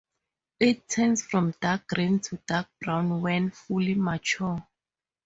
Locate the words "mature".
3.93-4.65